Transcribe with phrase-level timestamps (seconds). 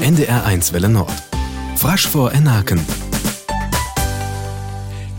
[0.00, 1.12] NDR1 Welle Nord.
[1.76, 2.80] Frasch vor Enaken.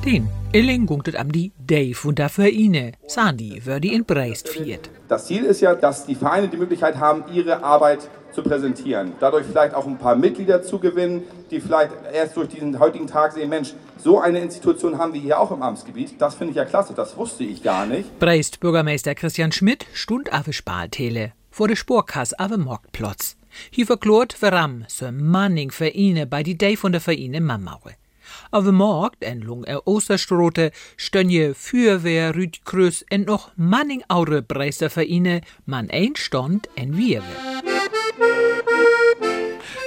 [0.04, 2.94] Den Illing gungtet am die Day von der Vereine.
[3.06, 4.90] Sandy würde in Breist viert.
[5.08, 9.14] Das Ziel ist ja, dass die Vereine die Möglichkeit haben, ihre Arbeit zu präsentieren.
[9.20, 11.22] Dadurch vielleicht auch ein paar Mitglieder zu gewinnen,
[11.52, 15.40] die vielleicht erst durch diesen heutigen Tag sehen, Mensch, so eine Institution haben wir hier
[15.40, 16.20] auch im Amtsgebiet.
[16.20, 18.18] Das finde ich ja klasse, das wusste ich gar nicht.
[18.18, 23.38] Breist Bürgermeister Christian Schmidt stund auf Spaltele vor der Sporkasse auf dem Marktplatz.
[23.70, 27.96] Hier verklort warum so manning Vereine bei die Day von der Vereine Mammaue.
[28.52, 35.90] Auf dem Markt entlang der Osterstrote stönje Feuerwehr, Rüdkrüss und noch manning aure Breistervereine, man
[35.90, 37.24] ein stand en Wiewe.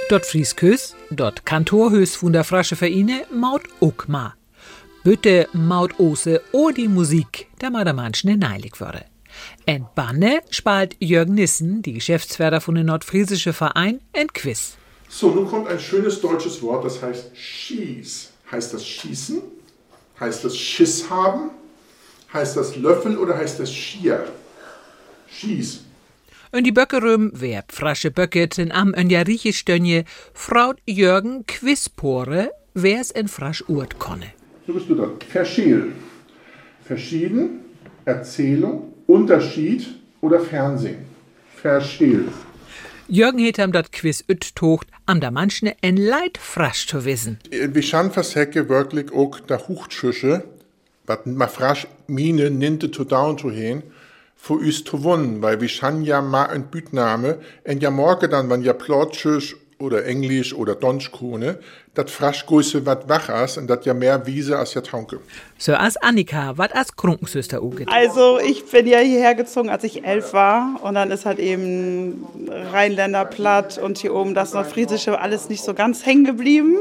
[0.09, 4.35] Dort Friesküss, dort Kantorhös von der Frasche Vereine Maut Ukma.
[5.03, 9.05] Bitte Maut Ose o die Musik, da ma der manchen neilig würde.
[9.65, 14.77] En Banne spalt Jürgen Nissen, die Geschäftsführer von dem Nordfriesische Verein, en Quiz.
[15.09, 18.31] So, nun kommt ein schönes deutsches Wort, das heißt Schieß.
[18.51, 19.41] Heißt das Schießen?
[20.19, 21.51] Heißt das Schiss haben?
[22.33, 24.27] Heißt das Löffel oder heißt das Schier?
[25.27, 25.81] Schieß.
[26.51, 33.11] Und die Böckerüm, wer frasche Böcketen am en ja rieche Stönje, fraut Jürgen Quizpore, wer's
[33.11, 34.31] en frasch urt konne.
[34.65, 35.11] So bist du dran.
[35.29, 35.91] Verschiel.
[36.83, 37.65] Verschieden,
[38.05, 39.87] Erzählung, Unterschied
[40.21, 41.05] oder Fernsehen.
[41.55, 42.27] Verschiel.
[43.07, 47.37] Jürgen het am dat Quiz üt tocht, am da manchne en Leid frasch zu wissen.
[47.51, 50.43] Vi kan versäcke wirklich auch der Huchtschüsche,
[51.05, 53.83] wat ma frasch mine ninte to down to hin,
[54.35, 58.49] für üs zu wonnen, weil wir schon ja ma ein Bütname, en ja morgen dann,
[58.49, 61.59] wenn ja Plotschüsch oder Englisch oder Donschkone,
[61.93, 65.19] dat frasch größe wat wach as und dat ja mehr Wiese als ja Taunke.
[65.57, 67.89] So as Annika, wat as Krunkensüster uget.
[67.89, 72.25] Also ich bin ja hierher gezogen, als ich elf war und dann ist halt eben
[72.71, 76.77] Rheinländer platt und hier oben das Nordfriesische alles nicht so ganz hängen geblieben.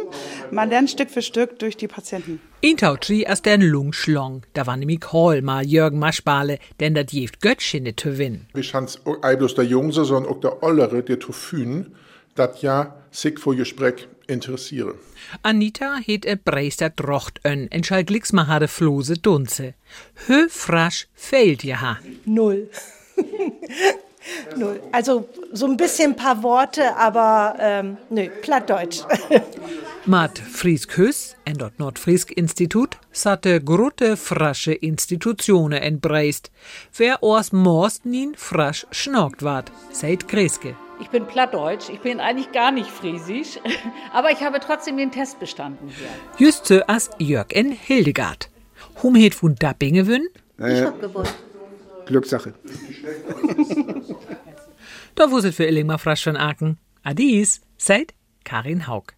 [0.50, 2.40] Man lernt Stück für Stück durch die Patienten.
[2.60, 7.94] Intautri as den Lungschlong, da war nämlich Hall mal Jürgen Maschbale, denn dat jeft Göttschine
[7.94, 8.46] zu winnen.
[8.54, 11.94] Wir schan's ei bloß der Jungse, sondern auch der Ollere, der zu fühlen,
[12.34, 14.94] dat ja sich vor Gespräch interessiere.
[15.42, 19.74] Anita het e Breister Drocht ön, en schall Glixma hade Flose Dunze.
[20.26, 21.98] Hö frasch fehlt ja ha.
[22.24, 22.68] Null.
[24.56, 24.80] Null.
[24.92, 29.02] Also so ein bisschen ein paar Worte, aber ähm, nö, Plattdeutsch.
[30.06, 36.50] Mat Friesk Hüss, en dort Nordfriesk Institut, satte grote frasche Institutionen en Breist,
[36.96, 40.74] wer ors Morst nien frasch schnorkt ward, seit Kreske.
[41.00, 43.58] Ich bin plattdeutsch, ich bin eigentlich gar nicht friesisch,
[44.12, 46.08] aber ich habe trotzdem den Test bestanden hier.
[46.46, 48.48] Just so as Jörg en Hildegard.
[49.02, 50.28] Hum het von Dappinge wün?
[50.58, 51.28] Ich hab gewonnen.
[52.06, 52.54] Glückssache.
[55.16, 56.76] Da wusset für Illing mal frasch von Aken.
[57.04, 59.14] Adis, seit Karin Haug.